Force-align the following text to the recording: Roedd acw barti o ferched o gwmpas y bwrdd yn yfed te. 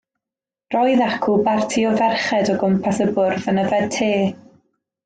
Roedd 0.75 1.03
acw 1.07 1.35
barti 1.49 1.85
o 1.91 1.91
ferched 2.01 2.51
o 2.55 2.59
gwmpas 2.65 3.05
y 3.07 3.11
bwrdd 3.13 3.49
yn 3.55 3.65
yfed 3.67 3.97
te. 4.01 4.13